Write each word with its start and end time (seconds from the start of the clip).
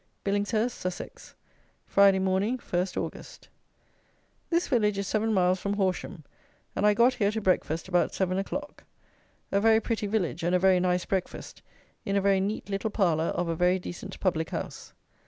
Billingshurst 0.25 0.71
(Sussex), 0.77 1.35
Friday 1.85 2.17
Morning, 2.17 2.57
1 2.57 2.59
Aug. 2.85 3.47
This 4.49 4.67
village 4.67 4.97
is 4.97 5.07
7 5.07 5.31
miles 5.31 5.59
from 5.59 5.75
Horsham, 5.75 6.23
and 6.75 6.87
I 6.87 6.95
got 6.95 7.13
here 7.13 7.29
to 7.29 7.39
breakfast 7.39 7.87
about 7.87 8.11
seven 8.11 8.39
o'clock. 8.39 8.83
A 9.51 9.61
very 9.61 9.79
pretty 9.79 10.07
village, 10.07 10.41
and 10.41 10.55
a 10.55 10.57
very 10.57 10.79
nice 10.79 11.05
breakfast 11.05 11.61
in 12.03 12.15
a 12.15 12.21
very 12.21 12.39
neat 12.39 12.67
little 12.67 12.89
parlour 12.89 13.25
of 13.25 13.47
a 13.47 13.55
very 13.55 13.77
decent 13.77 14.19
public 14.19 14.49
house. 14.49 14.91